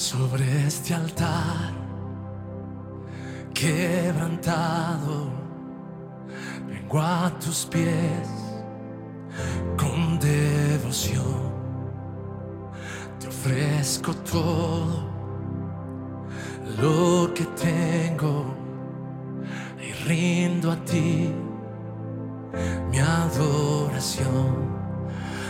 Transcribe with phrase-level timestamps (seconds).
[0.00, 1.74] sobre este altar
[3.52, 5.28] quebrantado,
[6.66, 8.30] vengo a tus pies
[9.76, 11.52] con devoción.
[13.18, 15.04] Te ofrezco todo
[16.80, 18.54] lo que tengo
[19.78, 21.30] y rindo a ti
[22.90, 24.64] mi adoración,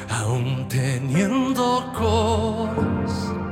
[0.08, 3.49] aún teniendo cosas.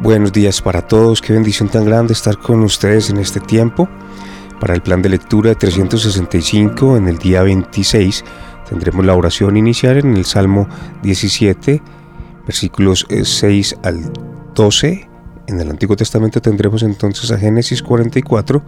[0.00, 3.88] Buenos días para todos, qué bendición tan grande estar con ustedes en este tiempo.
[4.60, 8.24] Para el plan de lectura de 365, en el día 26,
[8.68, 10.68] tendremos la oración inicial en el Salmo
[11.02, 11.82] 17,
[12.46, 14.12] versículos 6 eh, al
[14.54, 15.10] 12.
[15.48, 18.62] En el Antiguo Testamento tendremos entonces a Génesis 44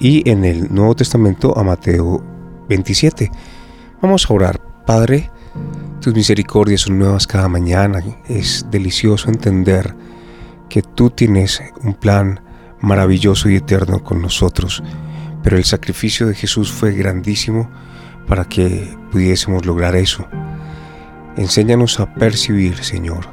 [0.00, 2.20] y en el Nuevo Testamento a Mateo
[2.68, 3.30] 27.
[4.02, 4.60] Vamos a orar.
[4.84, 5.30] Padre,
[6.04, 7.98] tus misericordias son nuevas cada mañana.
[8.28, 9.94] Es delicioso entender
[10.68, 12.40] que tú tienes un plan
[12.82, 14.82] maravilloso y eterno con nosotros,
[15.42, 17.70] pero el sacrificio de Jesús fue grandísimo
[18.28, 20.26] para que pudiésemos lograr eso.
[21.38, 23.26] Enséñanos a percibir, Señor,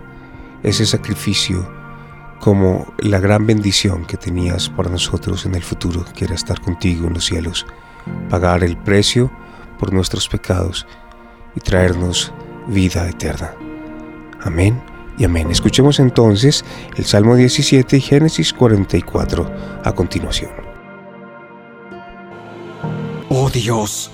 [0.63, 1.69] ese sacrificio
[2.39, 7.07] como la gran bendición que tenías para nosotros en el futuro, que era estar contigo
[7.07, 7.65] en los cielos,
[8.29, 9.29] pagar el precio
[9.77, 10.87] por nuestros pecados
[11.53, 12.33] y traernos
[12.71, 13.53] vida eterna.
[14.41, 14.81] Amén
[15.17, 15.51] y amén.
[15.51, 19.51] Escuchemos entonces el Salmo 17 y Génesis 44
[19.83, 20.51] a continuación.
[23.29, 24.11] Oh Dios,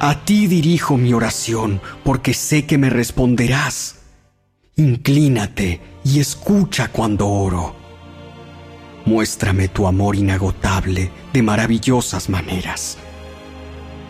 [0.00, 4.00] a ti dirijo mi oración porque sé que me responderás.
[4.76, 7.76] Inclínate y escucha cuando oro.
[9.04, 12.98] Muéstrame tu amor inagotable de maravillosas maneras.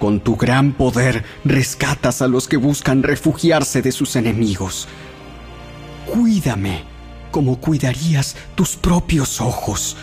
[0.00, 4.88] Con tu gran poder rescatas a los que buscan refugiarse de sus enemigos.
[6.06, 6.84] Cuídame
[7.30, 9.98] como cuidarías tus propios ojos.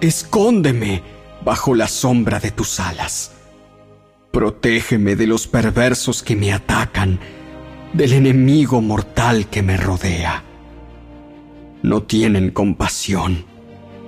[0.00, 1.02] Escóndeme
[1.44, 3.32] bajo la sombra de tus alas.
[4.30, 7.18] Protégeme de los perversos que me atacan,
[7.92, 10.44] del enemigo mortal que me rodea.
[11.82, 13.44] No tienen compasión.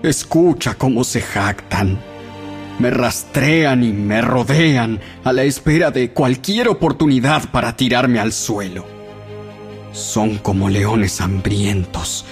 [0.05, 2.10] Escucha cómo se jactan.
[2.81, 8.87] Me rastrean y me rodean a la espera de cualquier oportunidad para tirarme al suelo.
[9.93, 12.25] Son como leones hambrientos,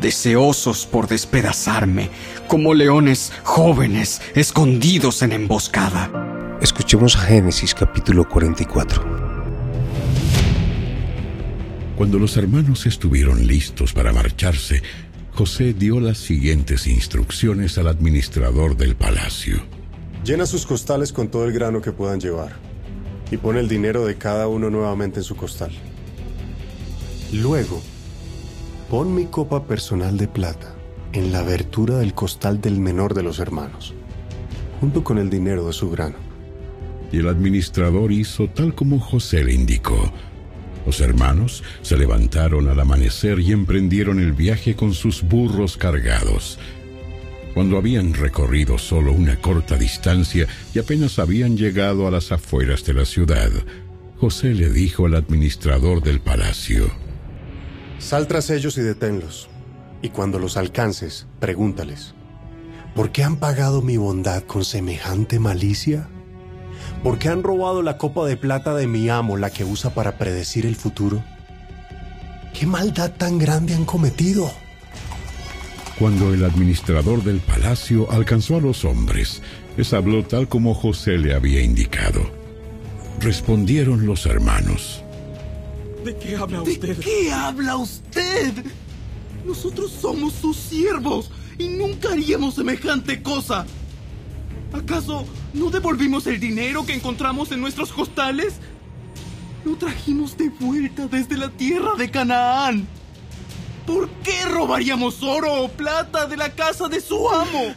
[0.00, 2.10] deseosos por despedazarme,
[2.48, 6.58] como leones jóvenes escondidos en emboscada.
[6.60, 9.00] Escuchemos a Génesis capítulo 44.
[11.94, 14.82] Cuando los hermanos estuvieron listos para marcharse,
[15.34, 19.62] José dio las siguientes instrucciones al administrador del palacio.
[20.24, 22.52] Llena sus costales con todo el grano que puedan llevar
[23.30, 25.70] y pone el dinero de cada uno nuevamente en su costal.
[27.30, 27.82] Luego,
[28.88, 30.74] pon mi copa personal de plata
[31.12, 33.92] en la abertura del costal del menor de los hermanos,
[34.80, 36.16] junto con el dinero de su grano.
[37.12, 40.10] Y el administrador hizo tal como José le indicó.
[40.86, 46.58] Los hermanos se levantaron al amanecer y emprendieron el viaje con sus burros cargados.
[47.54, 52.94] Cuando habían recorrido solo una corta distancia y apenas habían llegado a las afueras de
[52.94, 53.48] la ciudad,
[54.18, 56.90] José le dijo al administrador del palacio,
[58.00, 59.48] Sal tras ellos y deténlos.
[60.02, 62.14] Y cuando los alcances, pregúntales,
[62.94, 66.08] ¿por qué han pagado mi bondad con semejante malicia?
[67.04, 70.18] ¿Por qué han robado la copa de plata de mi amo, la que usa para
[70.18, 71.22] predecir el futuro?
[72.52, 74.50] ¿Qué maldad tan grande han cometido?
[75.98, 79.42] Cuando el administrador del palacio alcanzó a los hombres,
[79.76, 82.28] les habló tal como José le había indicado.
[83.20, 85.02] Respondieron los hermanos.
[86.04, 86.96] ¿De qué habla usted?
[86.96, 88.52] ¿De qué habla usted?
[89.46, 93.64] Nosotros somos sus siervos y nunca haríamos semejante cosa.
[94.72, 98.54] ¿Acaso no devolvimos el dinero que encontramos en nuestros costales?
[99.64, 102.88] Lo trajimos de vuelta desde la tierra de Canaán.
[103.86, 107.74] ¿Por qué robaríamos oro o plata de la casa de su amo?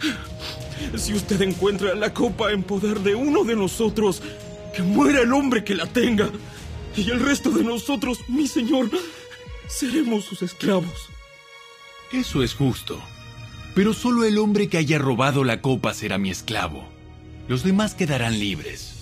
[0.96, 4.22] Si usted encuentra la copa en poder de uno de nosotros,
[4.76, 6.30] que muera el hombre que la tenga.
[6.96, 8.90] Y el resto de nosotros, mi señor,
[9.68, 11.10] seremos sus esclavos.
[12.12, 13.00] Eso es justo.
[13.76, 16.88] Pero solo el hombre que haya robado la copa será mi esclavo.
[17.48, 18.94] Los demás quedarán libres.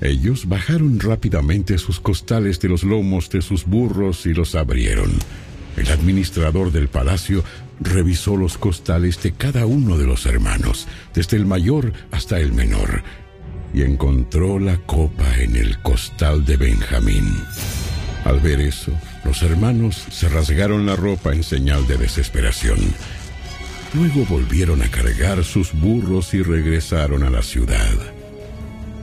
[0.00, 5.12] Ellos bajaron rápidamente sus costales de los lomos de sus burros y los abrieron.
[5.76, 7.42] El administrador del palacio
[7.80, 13.02] revisó los costales de cada uno de los hermanos, desde el mayor hasta el menor,
[13.72, 17.28] y encontró la copa en el costal de Benjamín.
[18.24, 18.92] Al ver eso,
[19.24, 22.78] los hermanos se rasgaron la ropa en señal de desesperación.
[23.92, 27.94] Luego volvieron a cargar sus burros y regresaron a la ciudad.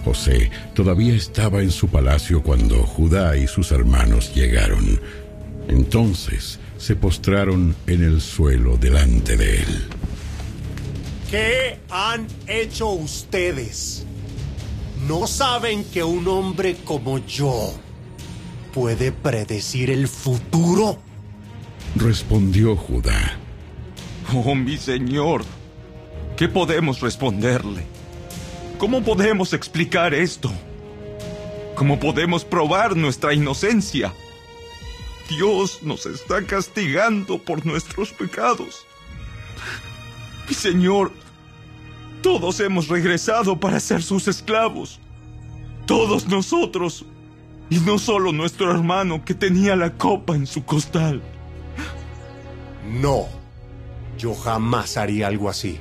[0.04, 5.00] José todavía estaba en su palacio cuando Judá y sus hermanos llegaron.
[5.68, 9.84] Entonces se postraron en el suelo delante de él.
[11.30, 14.04] ¿Qué han hecho ustedes?
[15.08, 17.72] ¿No saben que un hombre como yo
[18.74, 20.98] puede predecir el futuro?
[21.96, 23.38] Respondió Judá.
[24.34, 25.44] Oh, mi señor,
[26.36, 27.84] ¿qué podemos responderle?
[28.80, 30.52] ¿Cómo podemos explicar esto?
[31.76, 34.14] ¿Cómo podemos probar nuestra inocencia?
[35.38, 38.86] Dios nos está castigando por nuestros pecados.
[40.50, 41.14] Mi Señor,
[42.22, 45.00] todos hemos regresado para ser sus esclavos.
[45.86, 47.06] Todos nosotros.
[47.70, 51.22] Y no solo nuestro hermano que tenía la copa en su costal.
[53.00, 53.28] No,
[54.18, 55.80] yo jamás haría algo así.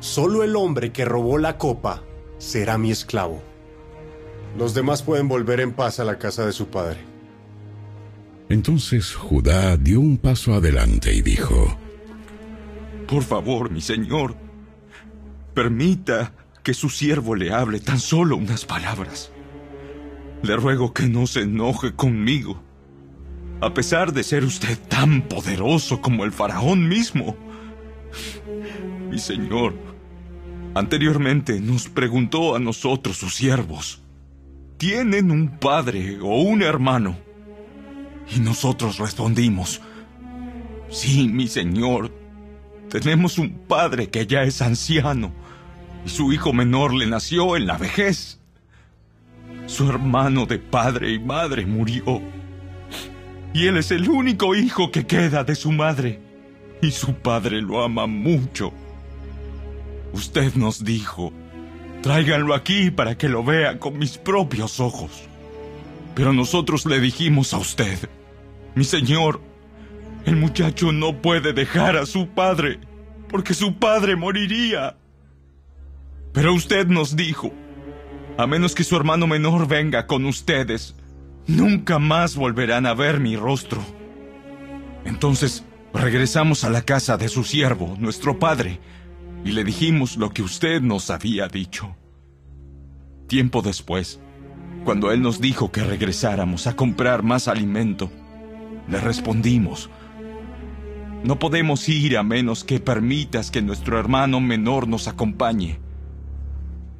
[0.00, 2.02] Solo el hombre que robó la copa
[2.36, 3.42] será mi esclavo.
[4.58, 7.09] Los demás pueden volver en paz a la casa de su padre.
[8.50, 11.78] Entonces Judá dio un paso adelante y dijo,
[13.06, 14.34] Por favor, mi señor,
[15.54, 16.32] permita
[16.64, 19.30] que su siervo le hable tan solo unas palabras.
[20.42, 22.60] Le ruego que no se enoje conmigo,
[23.60, 27.36] a pesar de ser usted tan poderoso como el faraón mismo.
[29.10, 29.74] Mi señor,
[30.74, 34.02] anteriormente nos preguntó a nosotros, sus siervos,
[34.76, 37.29] ¿tienen un padre o un hermano?
[38.34, 39.80] Y nosotros respondimos,
[40.88, 42.12] sí, mi señor,
[42.88, 45.32] tenemos un padre que ya es anciano
[46.04, 48.38] y su hijo menor le nació en la vejez.
[49.66, 52.20] Su hermano de padre y madre murió.
[53.52, 56.20] Y él es el único hijo que queda de su madre.
[56.82, 58.72] Y su padre lo ama mucho.
[60.12, 61.32] Usted nos dijo,
[62.02, 65.10] tráiganlo aquí para que lo vea con mis propios ojos.
[66.14, 68.08] Pero nosotros le dijimos a usted,
[68.74, 69.40] mi señor,
[70.24, 72.78] el muchacho no puede dejar a su padre,
[73.28, 74.96] porque su padre moriría.
[76.32, 77.52] Pero usted nos dijo,
[78.36, 80.94] a menos que su hermano menor venga con ustedes,
[81.46, 83.82] nunca más volverán a ver mi rostro.
[85.04, 88.78] Entonces regresamos a la casa de su siervo, nuestro padre,
[89.44, 91.96] y le dijimos lo que usted nos había dicho.
[93.26, 94.20] Tiempo después,
[94.84, 98.10] cuando él nos dijo que regresáramos a comprar más alimento,
[98.90, 99.90] le respondimos,
[101.22, 105.78] no podemos ir a menos que permitas que nuestro hermano menor nos acompañe.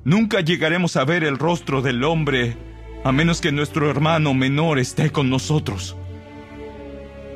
[0.04, 2.56] Nunca llegaremos a ver el rostro del hombre
[3.02, 5.96] a menos que nuestro hermano menor esté con nosotros.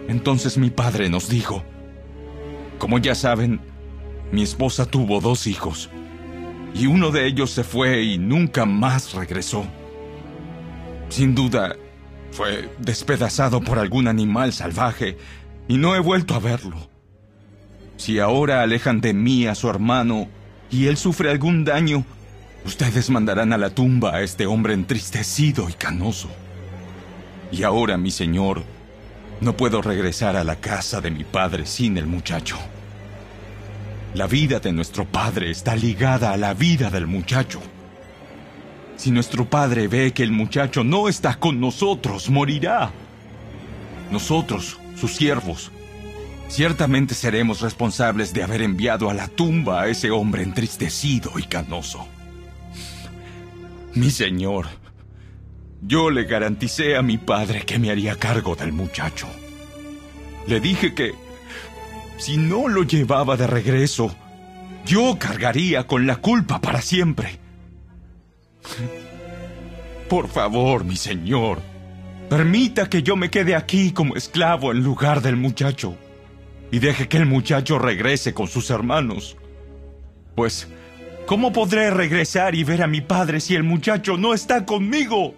[0.08, 1.64] Entonces mi padre nos dijo,
[2.78, 3.60] como ya saben,
[4.30, 5.88] mi esposa tuvo dos hijos,
[6.74, 9.64] y uno de ellos se fue y nunca más regresó.
[11.08, 11.76] Sin duda,
[12.34, 15.16] fue despedazado por algún animal salvaje
[15.68, 16.76] y no he vuelto a verlo.
[17.96, 20.28] Si ahora alejan de mí a su hermano
[20.68, 22.04] y él sufre algún daño,
[22.66, 26.28] ustedes mandarán a la tumba a este hombre entristecido y canoso.
[27.52, 28.64] Y ahora, mi señor,
[29.40, 32.58] no puedo regresar a la casa de mi padre sin el muchacho.
[34.14, 37.60] La vida de nuestro padre está ligada a la vida del muchacho.
[38.96, 42.92] Si nuestro padre ve que el muchacho no está con nosotros, morirá.
[44.10, 45.72] Nosotros, sus siervos,
[46.48, 52.06] ciertamente seremos responsables de haber enviado a la tumba a ese hombre entristecido y canoso.
[53.94, 54.66] Mi señor,
[55.82, 59.26] yo le garanticé a mi padre que me haría cargo del muchacho.
[60.46, 61.14] Le dije que
[62.18, 64.14] si no lo llevaba de regreso,
[64.86, 67.43] yo cargaría con la culpa para siempre.
[70.08, 71.58] Por favor, mi señor,
[72.28, 75.96] permita que yo me quede aquí como esclavo en lugar del muchacho
[76.70, 79.36] y deje que el muchacho regrese con sus hermanos.
[80.34, 80.68] Pues,
[81.26, 85.34] ¿cómo podré regresar y ver a mi padre si el muchacho no está conmigo?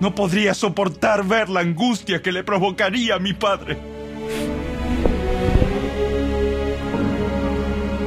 [0.00, 3.78] No podría soportar ver la angustia que le provocaría a mi padre.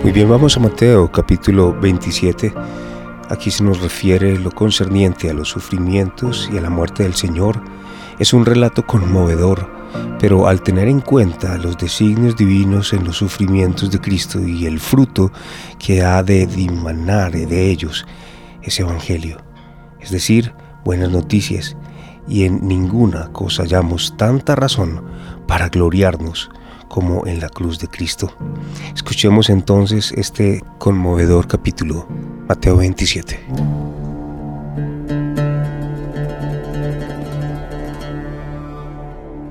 [0.04, 2.54] Muy bien, vamos a Mateo capítulo 27.
[3.30, 7.62] Aquí se nos refiere lo concerniente a los sufrimientos y a la muerte del Señor.
[8.18, 9.70] Es un relato conmovedor,
[10.20, 14.80] pero al tener en cuenta los designios divinos en los sufrimientos de Cristo y el
[14.80, 15.32] fruto
[15.78, 18.04] que ha de dimanar de ellos,
[18.64, 19.38] ese Evangelio,
[20.00, 20.52] es decir,
[20.84, 21.78] buenas noticias,
[22.28, 25.04] y en ninguna cosa hallamos tanta razón
[25.48, 26.50] para gloriarnos
[26.90, 28.34] como en la cruz de Cristo.
[28.94, 32.08] Escuchemos entonces este conmovedor capítulo,
[32.48, 33.40] Mateo 27.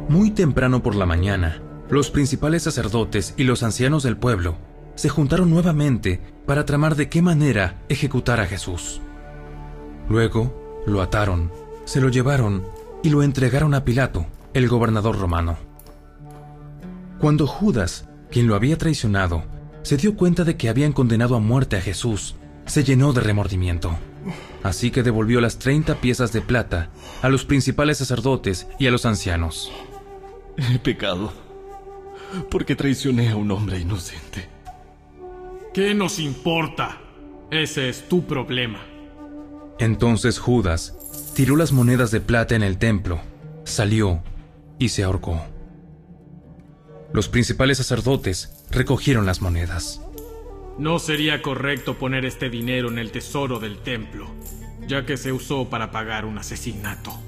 [0.09, 4.57] Muy temprano por la mañana, los principales sacerdotes y los ancianos del pueblo
[4.95, 9.01] se juntaron nuevamente para tramar de qué manera ejecutar a Jesús.
[10.09, 11.53] Luego lo ataron,
[11.85, 12.65] se lo llevaron
[13.03, 15.68] y lo entregaron a Pilato, el gobernador romano.
[17.19, 19.45] Cuando Judas, quien lo había traicionado,
[19.83, 23.99] se dio cuenta de que habían condenado a muerte a Jesús, se llenó de remordimiento.
[24.63, 26.91] Así que devolvió las 30 piezas de plata
[27.23, 29.73] a los principales sacerdotes y a los ancianos.
[30.57, 31.33] He pecado
[32.51, 34.47] porque traicioné a un hombre inocente.
[35.75, 37.01] ¿Qué nos importa?
[37.51, 38.81] Ese es tu problema.
[39.79, 40.97] Entonces Judas
[41.35, 43.21] tiró las monedas de plata en el templo,
[43.65, 44.23] salió
[44.79, 45.41] y se ahorcó.
[47.13, 50.01] Los principales sacerdotes recogieron las monedas.
[50.79, 54.27] No sería correcto poner este dinero en el tesoro del templo,
[54.87, 57.19] ya que se usó para pagar un asesinato.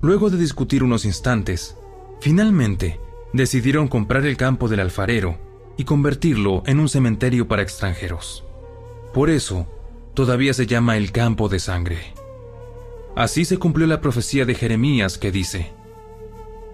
[0.00, 1.76] Luego de discutir unos instantes,
[2.20, 2.98] finalmente
[3.32, 5.38] decidieron comprar el campo del alfarero
[5.76, 8.44] y convertirlo en un cementerio para extranjeros.
[9.12, 9.66] Por eso,
[10.14, 12.14] todavía se llama el campo de sangre.
[13.14, 15.72] Así se cumplió la profecía de Jeremías que dice,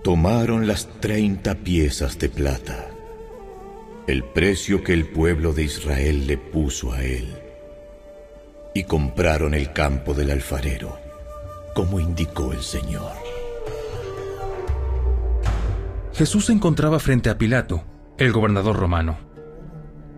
[0.02, 2.90] Tomaron las treinta piezas de plata,
[4.06, 7.34] el precio que el pueblo de Israel le puso a él,
[8.74, 10.98] y compraron el campo del alfarero,
[11.74, 13.12] como indicó el Señor.
[16.14, 17.82] Jesús se encontraba frente a Pilato,
[18.18, 19.18] el gobernador romano.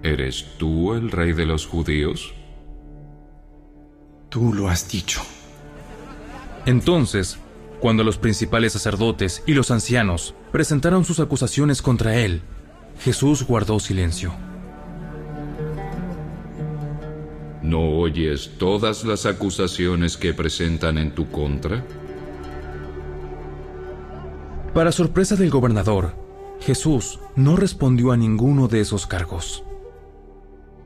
[0.02, 2.34] ¿Eres tú el rey de los judíos?
[4.28, 5.20] Tú lo has dicho.
[6.64, 7.38] Entonces,
[7.80, 12.42] cuando los principales sacerdotes y los ancianos presentaron sus acusaciones contra él,
[13.00, 14.34] Jesús guardó silencio.
[17.62, 21.84] ¿No oyes todas las acusaciones que presentan en tu contra?
[24.74, 26.14] Para sorpresa del gobernador,
[26.60, 29.64] Jesús no respondió a ninguno de esos cargos.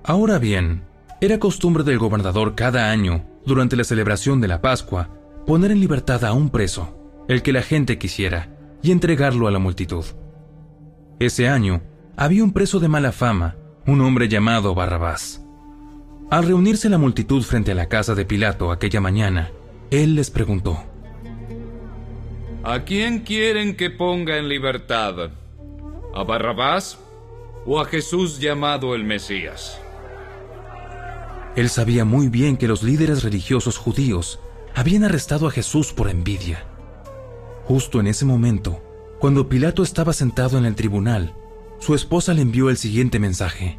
[0.04, 0.84] Ahora bien,
[1.20, 5.10] era costumbre del gobernador cada año, durante la celebración de la Pascua,
[5.46, 6.96] poner en libertad a un preso,
[7.28, 8.48] el que la gente quisiera,
[8.82, 10.04] y entregarlo a la multitud.
[11.18, 11.82] Ese año,
[12.16, 15.42] había un preso de mala fama, un hombre llamado Barrabás.
[16.30, 19.50] Al reunirse la multitud frente a la casa de Pilato aquella mañana,
[19.90, 20.82] él les preguntó,
[22.62, 25.30] ¿A quién quieren que ponga en libertad?
[26.14, 26.98] ¿A Barrabás
[27.66, 29.78] o a Jesús llamado el Mesías?
[31.56, 34.40] Él sabía muy bien que los líderes religiosos judíos
[34.75, 36.64] habían arrestado a Jesús por envidia.
[37.64, 38.83] Justo en ese momento,
[39.19, 41.35] cuando Pilato estaba sentado en el tribunal,
[41.78, 43.78] su esposa le envió el siguiente mensaje.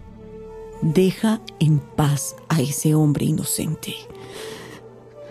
[0.82, 3.96] Deja en paz a ese hombre inocente.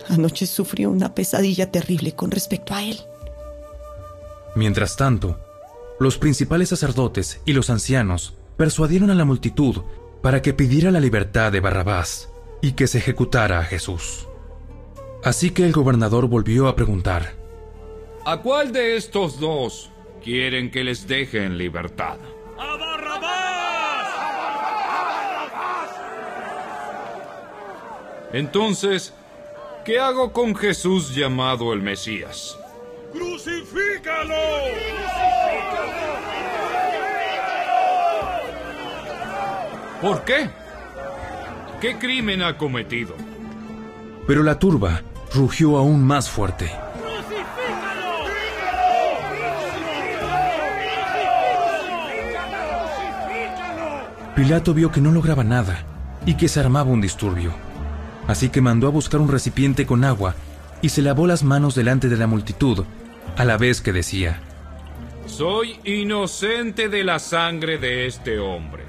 [0.09, 2.99] Anoche sufrió una pesadilla terrible con respecto a él.
[4.55, 5.39] Mientras tanto,
[5.99, 9.81] los principales sacerdotes y los ancianos persuadieron a la multitud
[10.21, 12.29] para que pidiera la libertad de Barrabás
[12.61, 14.27] y que se ejecutara a Jesús.
[15.25, 17.33] Así que el gobernador volvió a preguntar,
[18.25, 19.89] ¿A cuál de estos dos
[20.23, 22.19] quieren que les deje en libertad?
[22.59, 24.07] ¡A Barrabás!
[28.33, 29.15] Entonces,
[29.83, 32.55] ¿qué hago con Jesús llamado el Mesías?
[33.11, 34.35] ¡Crucifícalo!
[40.03, 40.51] ¿Por qué?
[41.81, 43.15] ¿Qué crimen ha cometido?
[44.27, 45.01] Pero la turba
[45.35, 46.71] rugió aún más fuerte.
[54.35, 55.83] Pilato vio que no lograba nada
[56.25, 57.53] y que se armaba un disturbio.
[58.27, 60.35] Así que mandó a buscar un recipiente con agua
[60.81, 62.85] y se lavó las manos delante de la multitud,
[63.37, 64.39] a la vez que decía,
[65.25, 68.83] Soy inocente de la sangre de este hombre.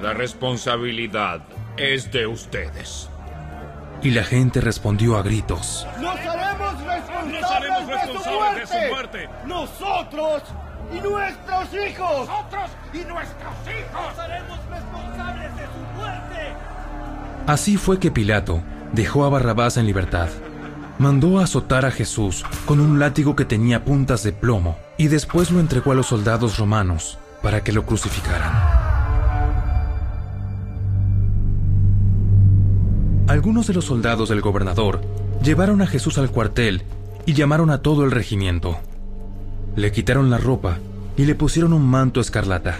[0.00, 1.42] La responsabilidad
[1.76, 3.08] es de ustedes.
[4.02, 5.86] Y la gente respondió a gritos.
[6.00, 9.28] ¡Nos haremos responsables, Nos haremos responsables de, su muerte.
[9.46, 10.42] ¡Nosotros
[10.92, 12.28] y nuestros hijos!
[12.28, 14.02] ¡Nosotros y nuestros hijos!
[14.08, 16.54] ¡Nos haremos responsables de su muerte!
[17.46, 18.62] Así fue que Pilato
[18.92, 20.28] dejó a Barrabás en libertad.
[20.98, 25.50] Mandó a azotar a Jesús con un látigo que tenía puntas de plomo y después
[25.50, 28.85] lo entregó a los soldados romanos para que lo crucificaran.
[33.28, 35.00] Algunos de los soldados del gobernador
[35.42, 36.82] llevaron a Jesús al cuartel
[37.26, 38.78] y llamaron a todo el regimiento.
[39.74, 40.78] Le quitaron la ropa
[41.16, 42.78] y le pusieron un manto escarlata.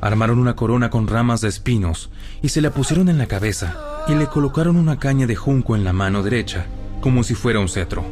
[0.00, 2.10] Armaron una corona con ramas de espinos
[2.42, 3.76] y se la pusieron en la cabeza
[4.08, 6.66] y le colocaron una caña de junco en la mano derecha,
[7.00, 8.04] como si fuera un cetro.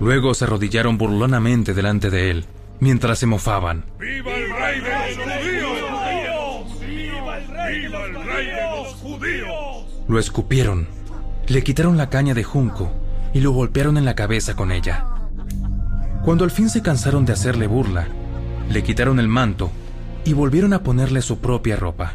[0.00, 2.44] Luego se arrodillaron burlonamente delante de él,
[2.80, 3.84] mientras se mofaban.
[4.00, 6.80] ¡Viva el rey de los judíos!
[6.80, 9.67] ¡Viva el rey de los judíos!
[10.08, 10.88] Lo escupieron,
[11.48, 12.90] le quitaron la caña de junco
[13.34, 15.04] y lo golpearon en la cabeza con ella.
[16.24, 18.08] Cuando al fin se cansaron de hacerle burla,
[18.70, 19.70] le quitaron el manto
[20.24, 22.14] y volvieron a ponerle su propia ropa.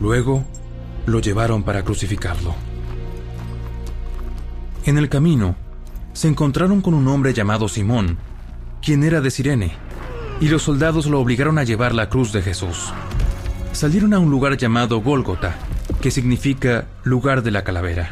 [0.00, 0.44] Luego
[1.06, 2.54] lo llevaron para crucificarlo.
[4.84, 5.56] En el camino,
[6.12, 8.18] se encontraron con un hombre llamado Simón,
[8.82, 9.72] quien era de Sirene,
[10.40, 12.92] y los soldados lo obligaron a llevar la cruz de Jesús.
[13.72, 15.54] Salieron a un lugar llamado Gólgota,
[16.00, 18.10] que significa lugar de la calavera.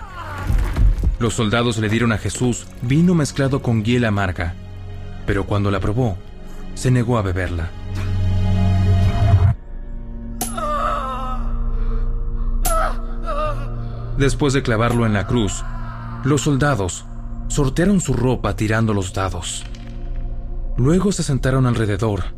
[1.19, 4.55] Los soldados le dieron a Jesús vino mezclado con hiel amarga,
[5.27, 6.19] pero cuando la probó,
[6.75, 7.71] se negó a beberla.
[14.19, 15.65] Después de clavarlo en la cruz,
[16.25, 17.05] los soldados
[17.49, 19.65] sortearon su ropa tirando los dados.
[20.77, 22.37] Luego se sentaron alrededor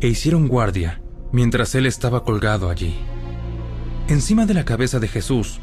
[0.00, 1.00] e hicieron guardia
[1.36, 2.98] mientras él estaba colgado allí.
[4.08, 5.60] Encima de la cabeza de Jesús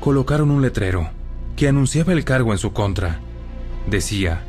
[0.00, 1.10] colocaron un letrero
[1.54, 3.20] que anunciaba el cargo en su contra.
[3.86, 4.42] Decía,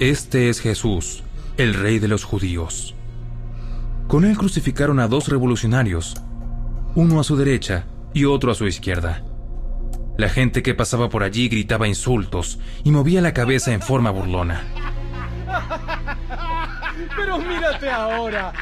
[0.00, 1.24] Este es Jesús,
[1.58, 2.94] el rey de los judíos.
[4.08, 6.14] Con él crucificaron a dos revolucionarios,
[6.94, 9.22] uno a su derecha y otro a su izquierda.
[10.16, 14.62] La gente que pasaba por allí gritaba insultos y movía la cabeza en forma burlona.
[17.14, 18.54] Pero mírate ahora.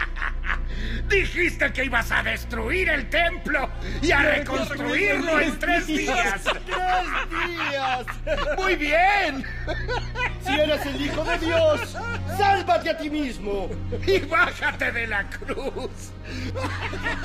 [1.12, 3.68] Dijiste que ibas a destruir el templo
[4.00, 6.40] y a reconstruirlo en tres días.
[6.42, 8.06] ¡Tres días!
[8.56, 9.44] Muy bien.
[10.44, 11.96] Si eres el Hijo de Dios,
[12.36, 13.68] sálvate a ti mismo.
[14.06, 15.90] Y bájate de la cruz.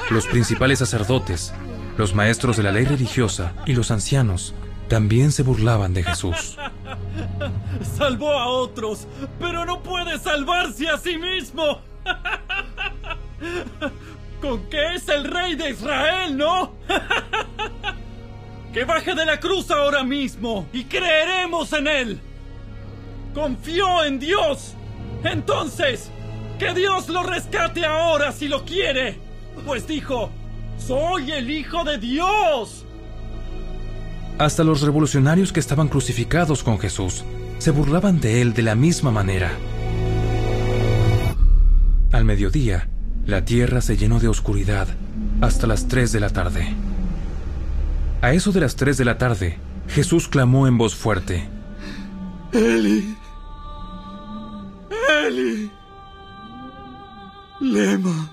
[0.10, 1.54] Los principales sacerdotes,
[1.98, 4.54] los maestros de la ley religiosa y los ancianos
[4.90, 6.58] también se burlaban de Jesús.
[7.98, 9.08] Salvó a otros,
[9.40, 11.82] pero no puede salvarse a sí mismo.
[14.42, 16.74] Con que es el rey de Israel, ¿no?
[18.74, 22.20] que baje de la cruz ahora mismo y creeremos en él.
[23.34, 24.74] Confió en Dios.
[25.24, 26.12] Entonces,
[26.60, 29.18] que Dios lo rescate ahora si lo quiere.
[29.66, 30.30] Pues dijo,
[30.78, 32.86] soy el Hijo de Dios.
[34.38, 37.24] Hasta los revolucionarios que estaban crucificados con Jesús
[37.58, 39.52] se burlaban de él de la misma manera.
[42.12, 42.88] Al mediodía,
[43.28, 44.88] la tierra se llenó de oscuridad
[45.42, 46.74] hasta las 3 de la tarde.
[48.22, 49.60] A eso de las 3 de la tarde,
[49.90, 51.48] Jesús clamó en voz fuerte.
[52.54, 53.16] Eli.
[55.26, 55.70] Eli.
[57.60, 58.32] Lema.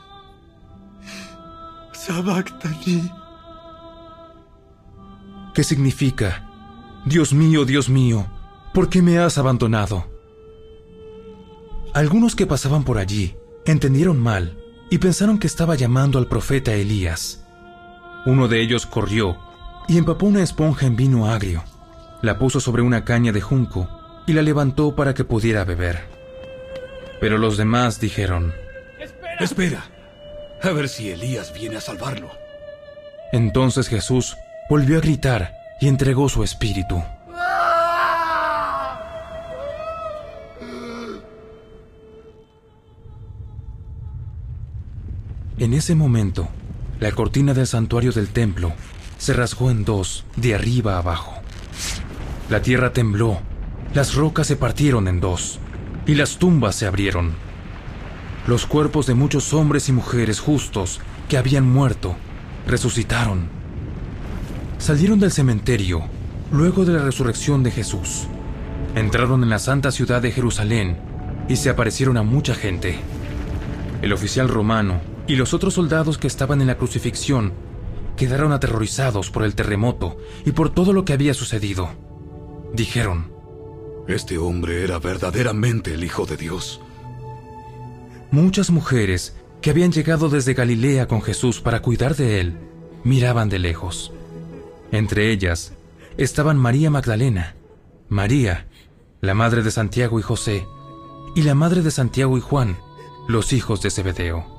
[1.93, 3.11] Sabactani.
[5.55, 6.49] ¿Qué significa?
[7.05, 8.27] Dios mío, Dios mío,
[8.73, 10.07] ¿por qué me has abandonado?
[11.95, 17.45] Algunos que pasaban por allí entendieron mal y pensaron que estaba llamando al profeta Elías.
[18.27, 19.39] Uno de ellos corrió
[19.89, 21.63] y empapó una esponja en vino agrio,
[22.23, 23.89] la puso sobre una caña de junco
[24.27, 26.05] y la levantó para que pudiera beber.
[27.21, 28.55] Pero los demás dijeron,
[29.41, 29.85] Espera,
[30.63, 32.31] a ver si Elías viene a salvarlo.
[33.33, 34.37] Entonces Jesús
[34.71, 37.03] volvió a gritar y entregó su espíritu.
[45.57, 46.49] En ese momento,
[46.99, 48.73] la cortina del santuario del templo
[49.19, 51.33] se rasgó en dos, de arriba a abajo.
[52.51, 53.39] La tierra tembló,
[53.95, 55.61] las rocas se partieron en dos,
[56.07, 57.35] y las tumbas se abrieron.
[58.49, 62.17] Los cuerpos de muchos hombres y mujeres justos que habían muerto
[62.67, 63.47] resucitaron.
[64.79, 66.03] Salieron del cementerio
[66.51, 68.27] luego de la resurrección de Jesús.
[68.97, 70.99] Entraron en la santa ciudad de Jerusalén
[71.49, 72.99] y se aparecieron a mucha gente.
[74.03, 77.53] El oficial romano y los otros soldados que estaban en la crucifixión
[78.17, 81.89] quedaron aterrorizados por el terremoto y por todo lo que había sucedido.
[82.73, 83.33] Dijeron,
[84.07, 86.81] Este hombre era verdaderamente el Hijo de Dios.
[88.31, 92.59] Muchas mujeres que habían llegado desde Galilea con Jesús para cuidar de él
[93.03, 94.13] miraban de lejos.
[94.93, 95.73] Entre ellas
[96.17, 97.57] estaban María Magdalena,
[98.09, 98.67] María,
[99.21, 100.67] la madre de Santiago y José,
[101.35, 102.77] y la madre de Santiago y Juan,
[103.27, 104.54] los hijos de Zebedeo.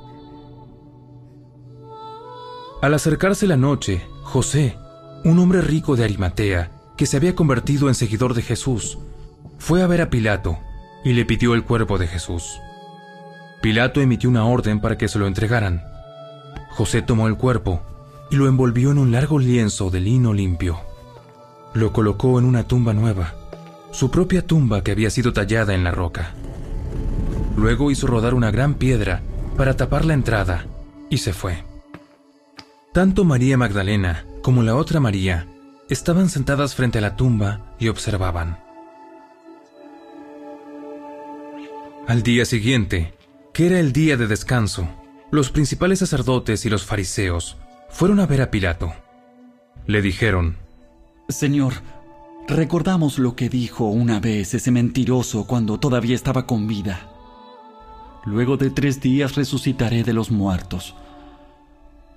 [2.81, 4.77] Al acercarse la noche, José,
[5.23, 8.97] un hombre rico de Arimatea, que se había convertido en seguidor de Jesús,
[9.57, 10.57] fue a ver a Pilato
[11.03, 12.59] y le pidió el cuerpo de Jesús.
[13.61, 15.81] Pilato emitió una orden para que se lo entregaran.
[16.71, 17.81] José tomó el cuerpo
[18.29, 20.79] y lo envolvió en un largo lienzo de lino limpio.
[21.73, 23.33] Lo colocó en una tumba nueva,
[23.91, 26.33] su propia tumba que había sido tallada en la roca.
[27.57, 29.21] Luego hizo rodar una gran piedra
[29.57, 30.65] para tapar la entrada
[31.09, 31.63] y se fue.
[32.95, 35.49] Tanto María Magdalena como la otra María
[35.89, 38.57] estaban sentadas frente a la tumba y observaban.
[42.07, 43.13] Al día siguiente,
[43.53, 44.87] que era el día de descanso,
[45.29, 47.57] los principales sacerdotes y los fariseos
[47.89, 48.93] fueron a ver a Pilato.
[49.87, 50.55] Le dijeron,
[51.27, 51.73] Señor,
[52.47, 57.11] recordamos lo que dijo una vez ese mentiroso cuando todavía estaba con vida.
[58.23, 60.95] Luego de tres días resucitaré de los muertos.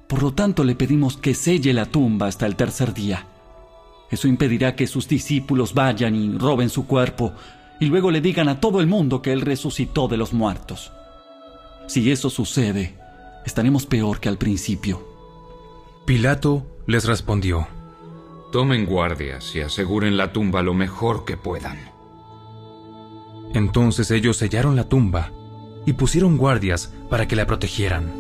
[0.09, 3.27] Por lo tanto, le pedimos que selle la tumba hasta el tercer día.
[4.11, 7.33] Eso impedirá que sus discípulos vayan y roben su cuerpo
[7.79, 10.93] y luego le digan a todo el mundo que él resucitó de los muertos.
[11.87, 12.97] Si eso sucede,
[13.45, 15.07] estaremos peor que al principio.
[16.07, 17.69] Pilato les respondió,
[18.51, 21.79] Tomen guardias y aseguren la tumba lo mejor que puedan.
[23.53, 25.33] Entonces ellos sellaron la tumba
[25.85, 28.11] y pusieron guardias para que la protegieran.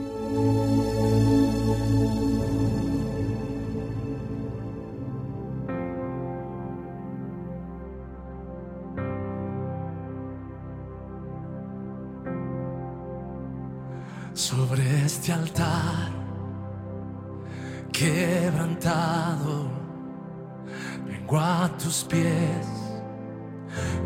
[21.06, 22.66] Vengo a tus pies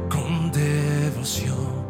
[0.09, 1.83] con devoción.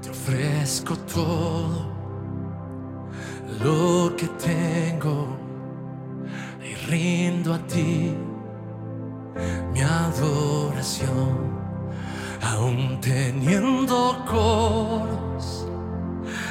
[0.00, 1.92] Te ofrezco todo
[3.62, 5.36] lo que tengo
[6.62, 8.16] y rindo a ti
[9.72, 11.50] mi adoración,
[12.42, 15.66] aún teniendo coros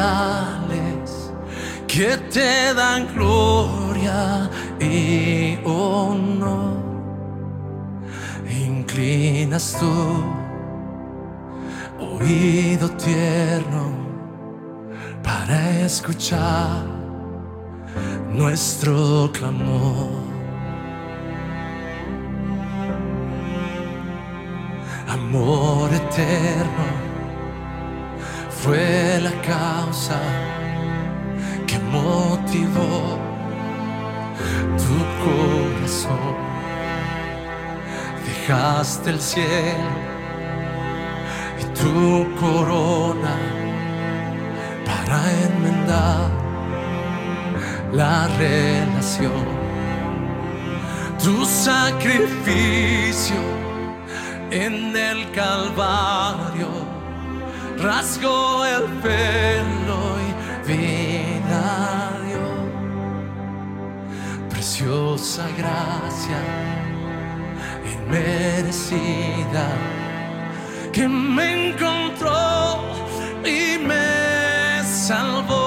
[1.87, 4.51] que te dan gloria
[4.83, 5.43] y.
[8.51, 9.93] Inclinas tu
[12.05, 13.93] oído tierno
[15.23, 16.85] para escuchar
[18.31, 20.23] nuestro clamor.
[25.09, 26.87] Amor eterno
[28.51, 30.21] fue la causa
[31.67, 33.32] que motivó
[34.77, 36.37] tu corazón.
[38.27, 39.91] Dejaste el cielo
[41.61, 43.37] y tu corona
[44.87, 46.31] para enmendar
[47.93, 49.63] la relación.
[51.23, 53.37] Tu sacrificio
[54.51, 56.69] en el Calvario
[57.79, 61.92] rasgó el pelo y vida.
[64.83, 66.41] Preciosa gracia
[67.95, 69.69] inmerecida
[70.93, 72.81] que me encontró
[73.45, 75.62] y me salvó.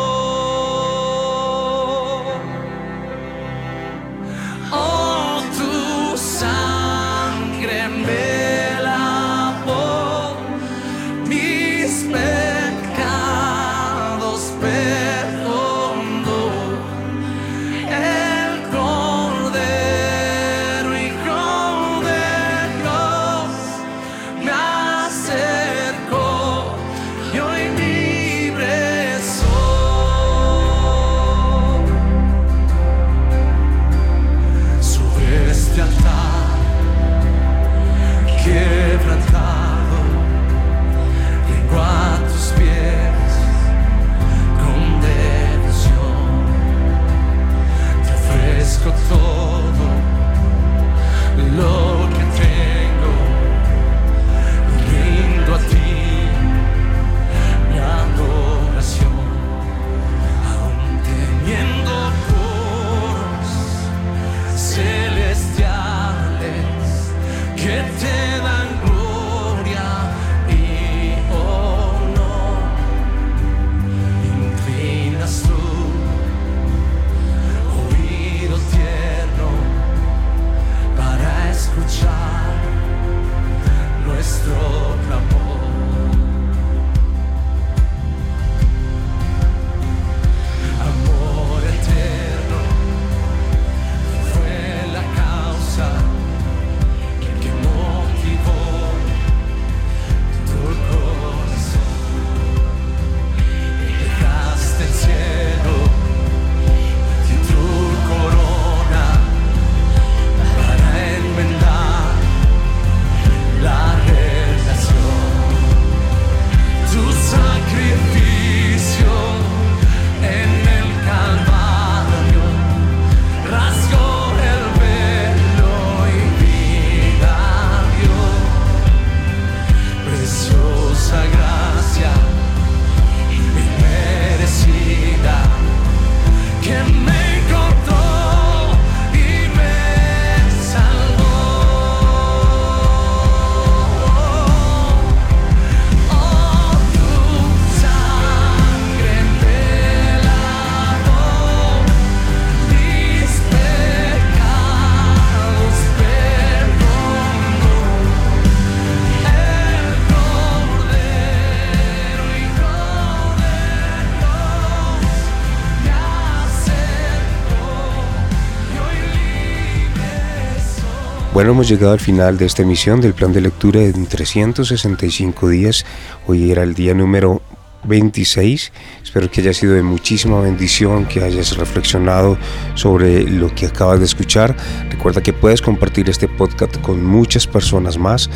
[171.36, 175.86] Bueno, hemos llegado al final de esta emisión del plan de lectura en 365 días.
[176.28, 177.42] Hoy era el día número
[177.84, 178.72] 26.
[179.04, 182.38] Espero que haya sido de muchísima bendición, que hayas reflexionado
[182.76, 184.56] sobre lo que acabas de escuchar.
[184.90, 188.30] Recuerda que puedes compartir este podcast con muchas personas más.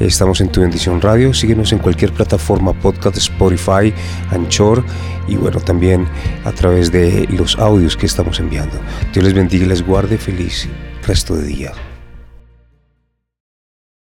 [0.00, 1.34] Estamos en Tu Bendición Radio.
[1.34, 3.92] Síguenos en cualquier plataforma podcast, Spotify,
[4.30, 4.82] Anchor
[5.28, 6.08] y bueno, también
[6.46, 8.80] a través de los audios que estamos enviando.
[9.12, 10.16] Dios les bendiga y les guarde.
[10.16, 10.66] Feliz
[11.06, 11.72] resto de día.